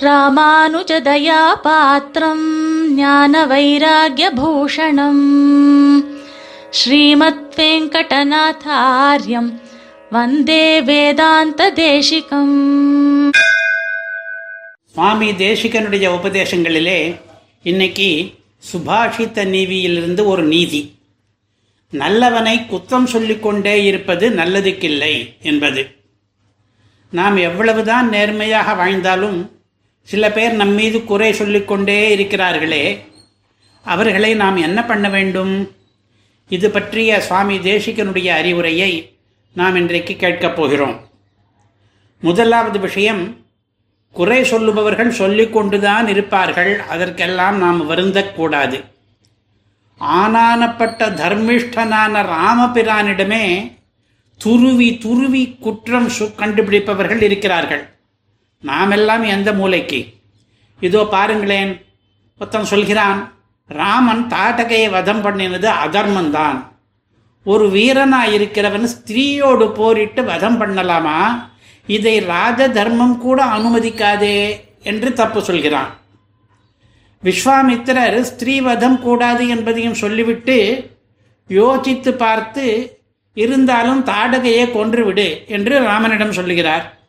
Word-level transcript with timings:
ராமானுஜதயா 0.00 1.62
பாத்திரம் 1.62 2.94
ஞான 2.94 3.46
வைராகியபூஷணம் 3.46 5.22
ஸ்ரீமத் 6.70 7.54
வெங்கடநாதாரியம் 7.56 9.60
வந்தே 10.10 10.82
வேதாந்த 10.82 11.72
தேசிகம் 11.72 13.30
சுவாமி 14.86 15.30
தேசிகனுடைய 15.30 16.14
உபதேசங்களிலே 16.14 17.16
இன்னைக்கு 17.62 18.34
சுபாஷித்த 18.72 19.48
நீதியிலிருந்து 19.48 20.24
ஒரு 20.24 20.42
நீதி. 20.42 20.98
நல்லவனை 21.92 22.68
குத்தம் 22.68 23.04
சொல்லிக்கொண்டே 23.04 23.84
இருப்பது 23.84 24.30
நல்லதுக்கில்லை 24.30 25.42
என்பது. 25.42 25.96
நாம் 27.10 27.36
எவ்வளவுதான் 27.36 28.08
நேர்மையாக 28.08 28.74
வாழ்ந்தாலும் 28.74 29.58
சில 30.02 30.32
பேர் 30.32 30.52
நம்மீது 30.52 31.04
குறை 31.04 31.32
சொல்லிக்கொண்டே 31.32 32.16
இருக்கிறார்களே. 32.16 32.98
அவர்களை 33.84 34.34
நாம் 34.34 34.56
என்ன 34.56 34.84
பண்ண 34.84 35.08
வேண்டும்? 35.08 35.70
இது 36.48 36.70
பற்றிய 36.70 37.20
சுவாமி 37.20 37.58
தேசிகனுடைய 37.58 38.26
அறிவுரையை 38.26 39.18
நாம் 39.54 39.76
இன்றைக்கு 39.76 40.16
கேட்கப் 40.16 40.56
போகிறோம். 40.56 41.00
முதலாவது 42.20 42.78
விஷயம் 42.78 43.36
குறை 44.12 44.42
சொல்லுபவர்கள் 44.42 45.10
சொல்லிக்கொண்டுதான் 45.10 46.08
இருப்பார்கள். 46.08 46.80
அதற்கெல்லாம் 46.80 47.58
நாம் 47.58 47.90
வருந்தக்கூடாது. 47.90 48.84
ஆனானப்பட்ட 50.00 51.08
தர்மிஷ்டனான 51.14 52.22
ராமபிரானிடமே 52.22 53.72
துருவி 54.36 54.98
துருவி 54.98 55.56
குற்றம் 55.60 56.08
சு 56.08 56.34
கண்டுபிடிப்பவர்கள் 56.34 57.22
இருக்கிறார்கள். 57.22 57.99
நாமெல்லாம் 58.62 59.22
எந்த 59.22 59.52
மூலைக்கு? 59.52 60.14
இதோ 60.80 61.04
பாருங்களேன். 61.04 61.86
ஒருத்தன் 62.38 62.64
சொல்கிறான் 62.64 63.32
ராமன் 63.68 64.26
தாட்டகையை 64.28 64.90
வதம் 64.90 65.24
பண்ணினது 65.24 65.68
அதர்மந்தான் 65.84 66.68
ஒரு 67.44 67.68
வீரனா 67.68 68.22
இருக்கிறவன் 68.36 68.86
ஸ்திரீயோடு 68.94 69.74
போரிட்டு 69.74 70.24
வதம் 70.24 70.60
பண்ணலாமா? 70.60 71.48
இதை 71.86 72.20
ராஜ 72.20 72.68
தர்மம் 72.68 73.18
கூட 73.18 73.44
அனுமதிக்காதே 73.44 74.60
என்று 74.82 75.12
தப்பு 75.12 75.42
சொல்கிறான். 75.42 75.90
விஸ்வாமித்திரர் 77.24 78.20
ஸ்திரீவதம் 78.20 78.98
கூடாது 78.98 79.48
என்பதையும் 79.48 79.94
சொல்லிவிட்டு 79.94 80.90
யோசித்து 81.48 82.14
பார்த்து 82.14 82.98
இருந்தாலும் 83.34 84.04
தாடகையை 84.04 84.64
கொன்றுவிடு 84.70 85.46
என்று 85.46 85.78
ராமனிடம் 85.80 86.32
சொல்லுகிறார். 86.32 86.99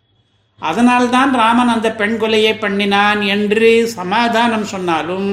அதனால்தான் 0.61 1.31
ராமன் 1.33 1.67
அந்த 1.67 1.89
பெண் 1.91 2.17
கொலையை 2.21 2.53
பண்ணினான் 2.59 3.21
என்று 3.35 3.69
சமாதானம் 3.87 4.67
சொன்னாலும் 4.73 5.29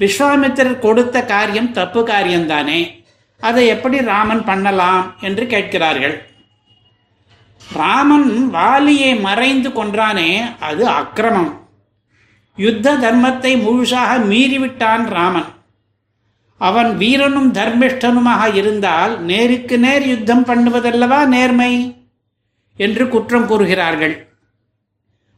விஸ்வாமித்திரர் 0.00 0.78
கொடுத்த 0.78 1.24
காரியம் 1.24 1.72
தப்பு 1.72 2.00
காரியம்தானே. 2.06 2.80
அதை 3.40 3.66
எப்படி 3.66 3.98
ராமன் 4.12 4.44
பண்ணலாம் 4.44 5.02
என்று 5.20 5.44
கேட்கிறார்கள். 5.46 6.16
ராமன் 7.74 8.28
வாலியை 8.54 9.20
மறைந்து 9.20 9.70
கொன்றானே 9.70 10.30
அது 10.60 10.88
அக்கிரமம். 10.88 11.52
யுத்த 12.56 12.96
தர்மத்தை 13.04 13.52
முழுசாக 13.64 14.12
மீறிவிட்டான் 14.30 15.04
ராமன். 15.16 15.48
அவன் 16.60 16.90
வீரனும் 16.96 17.50
தர்மிஷ்டனுமாக 17.52 18.54
இருந்தால் 18.54 19.12
நேருக்கு 19.20 19.78
நேர் 19.78 20.06
யுத்தம் 20.06 20.46
பண்ணுவதல்லவா 20.46 21.20
நேர்மை? 21.34 21.72
என்று 22.78 23.08
குற்றம் 23.08 23.46
கூறுகிறார்கள். 23.46 24.14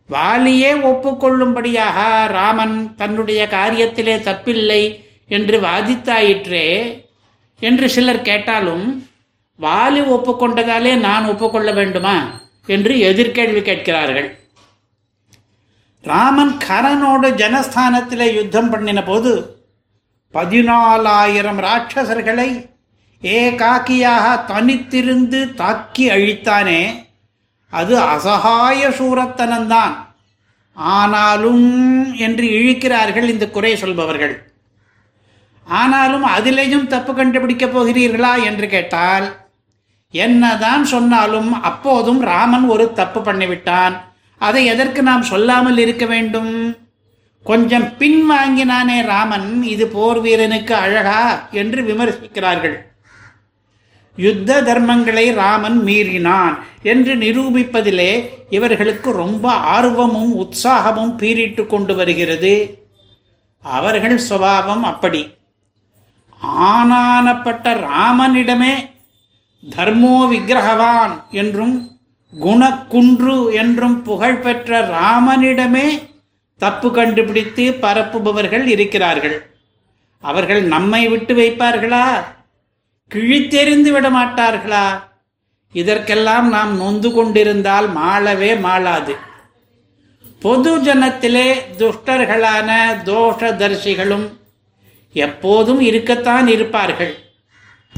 வாலியே 0.09 0.71
ஒப்புக்கொள்ளும்படியாக 0.91 1.99
ராமன் 2.29 2.95
தன்னுடைய 2.95 3.47
காரியத்திலே 3.51 4.17
தப்பில்லை 4.29 4.83
என்று 5.29 5.61
வாதித்தாயிற்றே 5.61 6.67
என்று 7.61 7.89
சிலர் 7.89 8.23
கேட்டாலும் 8.23 8.87
வாலி 9.59 10.03
ஒப்புக்கொண்டதாலே 10.17 10.93
நான் 10.99 11.25
ஒப்புக்கொள்ள 11.25 11.73
வேண்டுமா? 11.73 12.17
என்று 12.67 12.93
எதிர்கேள்வி 12.99 13.63
கேட்கிறார்கள். 13.63 14.29
ராமன் 16.05 16.53
கரனோடு 16.69 17.29
ஜனஸ்தானத்தில் 17.43 18.35
யுத்தம் 18.35 18.71
பண்ணின 18.71 19.01
போது 19.03 19.33
பதினாலாயிரம் 20.35 21.61
ராட்சசர்களை 21.61 22.49
ஏகாக்கியாக 23.23 24.27
தனித்திருந்து 24.47 25.41
தாக்கி 25.55 26.05
அழித்தானே 26.11 26.81
அது 27.71 27.99
அசகாய 27.99 28.89
சூரத்தனந்தான் 28.89 29.97
ஆனாலும் 30.75 31.67
என்று 32.17 32.47
இழிக்கிறார்கள் 32.47 33.29
இந்த 33.29 33.49
குறை 33.49 33.77
சொல்பவர்கள். 33.77 34.35
ஆனாலும் 35.65 36.27
அதிலேயும் 36.27 36.87
தப்பு 36.87 37.15
கண்டுபிடிக்கப் 37.15 37.79
போகிறீர்களா 37.79 38.45
என்று 38.45 38.69
கேட்டால் 38.69 39.27
என்னதான் 40.11 40.85
சொன்னாலும் 40.85 41.63
அப்போதும் 41.63 42.21
ராமன் 42.21 42.65
ஒரு 42.65 42.93
தப்பு 42.93 43.21
பண்ணிவிட்டான். 43.21 43.97
அதை 44.39 44.67
எதற்கு 44.67 45.03
நாம் 45.03 45.23
சொல்லாமல் 45.23 45.79
இருக்க 45.79 46.07
வேண்டும்? 46.07 46.77
கொஞ்சம் 47.45 47.87
பின்வாங்கினானே 47.99 48.97
ராமன் 49.05 49.63
இது 49.63 49.87
போர் 49.87 50.21
வீரனுக்கு 50.21 50.75
அழகா 50.75 51.49
என்று 51.51 51.83
விமர்சிக்கிறார்கள். 51.83 52.77
யுத்த 54.17 54.63
தர்மங்களை 54.63 55.35
ராமன் 55.35 55.85
மீறினான் 55.85 56.59
என்று 56.83 57.17
நிரூபிப்பதிலே 57.17 58.29
இவர்களுக்கு 58.51 59.13
ரொம்ப 59.13 59.53
ஆர்வமும் 59.53 60.37
உற்சாகமும் 60.37 61.17
பீரிட்டு 61.17 61.67
கொண்டு 61.67 61.95
வருகிறது. 61.95 62.85
அவர்கள் 63.63 64.21
சுவாவம் 64.29 64.83
அப்படி. 64.83 65.35
ஆனானப்பட்ட 66.47 67.87
ராமனிடமே 67.87 68.73
தர்மோ 69.77 70.27
விக்கிரகவான் 70.33 71.31
என்றும் 71.31 71.91
குணக்குன்று 72.41 73.53
என்றும் 73.53 74.03
புகழ்பெற்ற 74.03 74.89
ராமனிடமே 74.89 76.09
தப்பு 76.59 76.93
கண்டுபிடித்து 76.93 77.77
பரப்புபவர்கள் 77.81 78.67
இருக்கிறார்கள். 78.67 79.55
அவர்கள் 80.21 80.63
நம்மை 80.63 81.09
விட்டு 81.09 81.35
வைப்பார்களா? 81.35 82.25
கிழித்தெறிந்து 83.15 83.91
விட 83.91 84.11
மாட்டார்களா 84.11 85.03
இதற்கெல்லாம் 85.73 86.49
நாம் 86.49 86.77
நொந்து 86.77 87.13
கொண்டிருந்தால் 87.13 87.97
மாளவே 87.97 88.51
மாளாது. 88.61 89.15
பொது 90.39 90.83
ஜனத்திலே 90.83 91.55
துஷ்டர்களான 91.79 92.71
தோஷதர்சிகளும் 93.05 94.29
எப்போதும் 95.13 95.81
இருக்கத்தான் 95.81 96.49
இருப்பார்கள். 96.49 97.15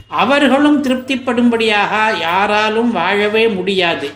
அவர்களும் 0.08 0.82
திருப்திப்படும்படியாக 0.84 2.18
யாராலும் 2.20 2.92
வாழவே 2.92 3.48
முடியாது. 3.48 4.10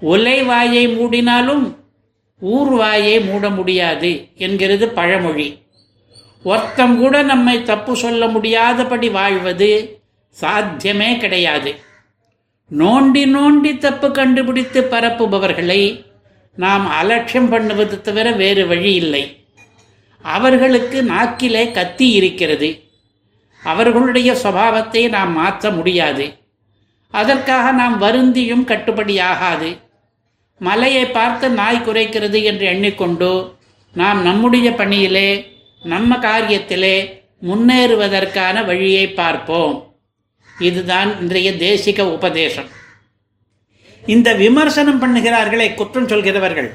ஒலை 0.00 0.42
வாயை 0.44 0.88
மூடினாலும் 0.88 1.76
ஊர் 2.40 2.68
வாயை 2.68 3.20
மூட 3.20 3.50
முடியாது 3.50 4.28
என்கிறது 4.34 4.88
பழமொழி. 4.88 5.65
ஒருத்தம் 6.46 6.98
கூட 6.98 7.22
நம்மை 7.22 7.62
தப்பு 7.62 7.96
சொல்ல 7.96 8.26
முடியாதபடி 8.26 9.08
வாழ்வது 9.08 9.70
சாத்தியமே 10.30 11.16
கிடையாது. 11.16 11.70
நோண்டி 12.78 13.22
நோண்டி 13.36 13.78
தப்பு 13.78 14.10
கண்டுபிடித்து 14.10 14.80
பரப்புபவர்களை 14.82 16.04
நாம் 16.56 16.88
அலட்சியம் 16.88 17.48
பண்ணுவது 17.48 18.00
தவிர 18.00 18.30
வேறு 18.30 18.66
வழி 18.66 18.94
இல்லை. 18.94 19.44
அவர்களுக்கு 20.22 21.02
நாக்கிலே 21.02 21.70
கத்தி 21.70 22.08
இருக்கிறது. 22.10 22.82
அவர்களுடைய 23.62 24.32
சுபாவத்தை 24.32 25.08
நாம் 25.08 25.32
மாற்ற 25.32 25.70
முடியாது. 25.70 26.38
அதற்காக 27.10 27.72
நாம் 27.72 27.98
வருந்தியும் 27.98 28.66
கட்டுப்படியாகாது. 28.66 29.76
மலையை 30.58 31.06
பார்த்து 31.06 31.48
நாய் 31.50 31.82
குறைக்கிறது 31.86 32.42
என்று 32.42 32.66
எண்ணிக்கொண்டு 32.66 33.54
நாம் 33.94 34.22
நம்முடைய 34.22 34.70
பணியிலே 34.74 35.28
நம்ம 35.82 36.16
காரியத்திலே 36.16 37.22
முன்னேறுவதற்கான 37.42 38.64
வழியை 38.64 39.10
பார்ப்போம். 39.10 39.94
இதுதான் 40.58 41.20
இன்றைய 41.20 41.50
தேசிக 41.50 42.00
உபதேசம். 42.00 42.64
இந்த 44.06 44.34
விமர்சனம் 44.34 45.02
பண்ணுகிறார்களே 45.02 45.74
குற்றம் 45.74 46.08
சொல்கிறவர்கள். 46.08 46.70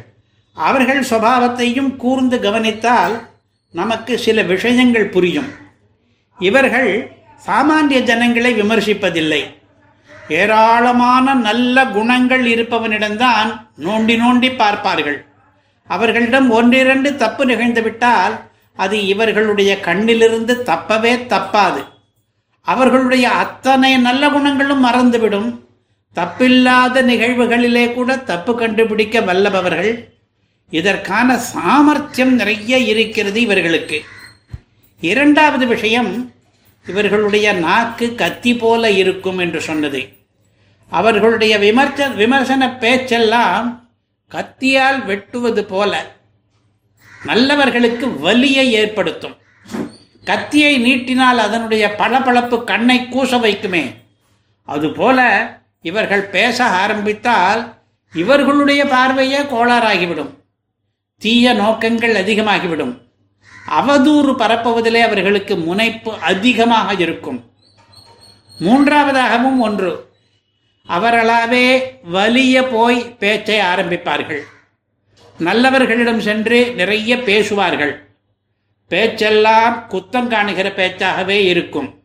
அவர்கள் 0.54 1.00
சுபாவத்தையும் 1.00 1.96
கூர்ந்து 1.96 2.40
கவனித்தால் 2.40 3.30
நமக்கு 3.72 4.18
சில 4.18 4.42
விஷயங்கள் 4.42 5.08
புரியும். 5.08 5.50
இவர்கள் 6.40 7.12
சாமானிய 7.48 8.00
ஜனங்களை 8.00 8.62
விமர்சிப்பதில்லை. 8.62 9.42
ஏராளமான 10.30 11.34
நல்ல 11.34 11.86
குணங்கள் 11.86 12.44
இருப்பவனிடம்தான் 12.46 13.68
நோண்டி 13.80 14.16
நோண்டி 14.24 14.56
பார்ப்பார்கள். 14.56 15.26
அவர்களிடம் 15.88 16.50
ஒன்றிரண்டு 16.50 17.16
தப்பு 17.16 17.46
நிகழ்ந்துவிட்டால் 17.46 18.50
அது 18.76 19.08
இவர்களுடைய 19.08 19.80
கண்ணிலிருந்து 19.82 20.64
தப்பவே 20.66 21.26
தப்பாது. 21.26 21.86
அவர்களுடைய 22.62 23.30
அத்தனை 23.30 23.98
நல்ல 23.98 24.30
குணங்களும் 24.30 24.86
மறந்துவிடும். 24.86 25.60
தப்பில்லாத 26.16 27.02
நிகழ்வுகளிலே 27.02 27.94
கூட 27.94 28.18
தப்பு 28.18 28.58
கண்டுபிடிக்க 28.58 29.20
வல்லபவர்கள் 29.20 30.10
இதற்கான 30.70 31.38
சாமர்த்தியம் 31.38 32.34
நிறைய 32.34 32.78
இருக்கிறது 32.78 33.42
இவர்களுக்கு. 33.42 34.04
இரண்டாவது 35.02 35.68
விஷயம் 35.68 36.32
இவர்களுடைய 36.88 37.54
நாக்கு 37.54 38.16
கத்தி 38.16 38.56
போல 38.56 38.92
இருக்கும் 38.92 39.38
என்று 39.38 39.62
சொன்னது. 39.62 40.08
அவர்களுடைய 40.90 41.58
விமர்ச 41.60 42.16
விமர்சன 42.16 42.78
பேச்செல்லாம் 42.78 43.90
கத்தியால் 44.32 45.06
வெட்டுவது 45.06 45.66
போல. 45.66 46.16
நல்லவர்களுக்கு 47.24 48.20
வலியை 48.20 48.72
ஏற்படுத்தும். 48.72 49.36
கத்தியை 50.26 50.80
நீட்டினால் 50.80 51.38
அதனுடைய 51.38 51.96
பளபளப்பு 51.98 52.64
கண்ணை 52.64 53.08
கூச 53.12 53.38
வைக்குமே. 53.38 53.96
அதுபோல 54.66 55.50
இவர்கள் 55.82 56.24
பேச 56.24 56.64
ஆரம்பித்தால் 56.66 57.74
இவர்களுடைய 58.14 58.86
பார்வையே 58.86 59.40
கோளாறாகிவிடும். 59.40 60.30
தீய 61.18 61.54
நோக்கங்கள் 61.54 62.26
அதிகமாகிவிடும். 62.26 62.98
அவதூறு 63.70 64.36
பரப்புவதிலே 64.38 65.02
அவர்களுக்கு 65.02 65.56
முனைப்பு 65.56 66.14
அதிகமாக 66.14 66.94
இருக்கும். 66.94 67.52
மூன்றாவதாகவும் 68.60 69.60
ஒன்று. 69.60 70.10
அவர்களாவே 70.90 71.82
வலிய 72.04 72.64
போய் 72.64 73.16
பேச்சை 73.20 73.60
ஆரம்பிப்பார்கள். 73.60 74.42
நல்லவர்களிடம் 75.40 76.18
சென்று 76.18 76.74
நிறைய 76.76 77.20
பேசுவார்கள். 77.20 78.10
பேச்செல்லாம் 78.88 79.90
குத்தம் 79.90 80.28
காணுகிற 80.28 80.70
பேச்சாகவே 80.70 81.46
இருக்கும். 81.46 82.04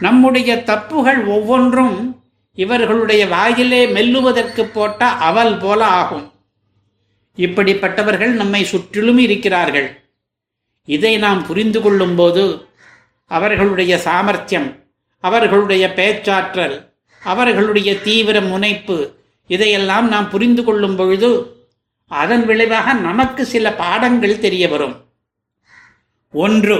நம்முடைய 0.00 0.62
தப்புகள் 0.66 1.26
ஒவ்வொன்றும் 1.26 2.22
இவர்களுடைய 2.54 3.26
வாயிலே 3.26 3.86
மெல்லுவதற்கு 3.86 4.62
போட்ட 4.62 5.04
அவல் 5.04 5.58
போல 5.58 5.84
ஆகும். 5.84 6.32
இப்படிப்பட்டவர்கள் 7.36 8.30
நம்மை 8.30 8.64
சுற்றிலும் 8.64 9.18
இருக்கிறார்கள். 9.18 10.02
இதை 10.84 11.16
நாம் 11.16 11.46
புரிந்து 11.46 11.80
கொள்ளும்போது 11.80 12.68
அவர்களுடைய 13.26 13.98
சாமர்த்தியம் 13.98 14.82
அவர்களுடைய 15.20 15.92
பேச்சாற்றல் 15.92 16.92
அவர்களுடைய 17.20 18.00
தீவிர 18.00 18.40
முனைப்பு 18.40 19.12
இதையெல்லாம் 19.46 20.08
நாம் 20.08 20.30
புரிந்து 20.30 20.64
கொள்ளும் 20.64 20.96
பொழுது 20.96 21.53
அதன் 22.22 22.44
விளைவாக 22.46 22.92
நமக்கு 22.92 23.44
சில 23.44 23.72
பாடங்கள் 23.72 24.38
தெரிய 24.38 24.68
வரும். 24.68 24.96
ஒன்று 26.32 26.78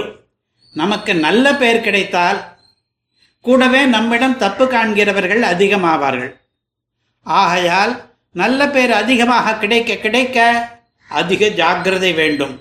நமக்கு 0.73 1.15
நல்ல 1.15 1.55
பெயர் 1.55 1.81
கிடைத்தால் 1.81 2.39
கூடவே 3.41 3.85
நம்மிடம் 3.85 4.37
தப்பு 4.37 4.65
காண்கிறவர்கள் 4.67 5.41
அதிகமாவார்கள். 5.41 6.31
ஆகையால் 7.23 8.13
நல்ல 8.31 8.69
பெயர் 8.69 8.91
அதிகமாக 8.91 9.57
கிடைக்க 9.57 9.95
கிடைக்க 9.95 10.47
அதிக 11.09 11.47
ஜாக்கிரதை 11.47 12.13
வேண்டும். 12.13 12.59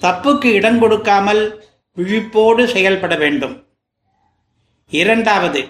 தப்புக்கு 0.00 0.44
இடம் 0.44 0.78
கொடுக்காமல் 0.78 1.42
விழிப்போடு 1.96 2.68
செயல்பட 2.68 3.16
வேண்டும். 3.16 3.66
இரண்டாவது 4.88 5.68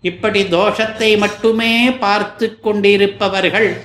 இப்படி 0.00 0.42
தோஷத்தை 0.42 1.18
மட்டுமே 1.18 1.92
பார்த்து 1.92 2.60
கொண்டிருப்பவர்கள் 2.60 3.76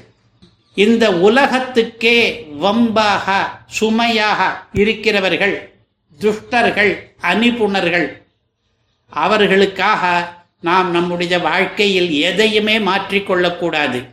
இந்த 0.73 1.11
உலகத்துக்கே 1.11 2.47
வம்பாக 2.61 3.31
சுமையாக 3.67 4.63
இருக்கிறவர்கள் 4.73 5.73
துஷ்டர்கள் 6.19 6.99
அனிபுணர்கள் 7.21 8.21
அவர்களுக்காக 9.09 10.33
நாம் 10.61 10.91
நம்முடைய 10.91 11.39
வாழ்க்கையில் 11.39 12.11
எதையுமே 12.11 12.77
மாற்றிக்கொள்ளக்கூடாது 12.79 14.11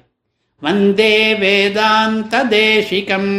வந்தே 0.60 1.34
வேதாந்த 1.34 2.44
தேசிகம். 2.44 3.30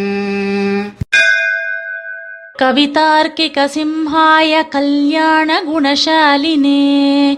கவிதார்க்கிக 2.60 3.68
சிம்ஹாய 3.76 4.68
கல்யாண 4.70 5.64
குணசாலினே. 5.64 7.38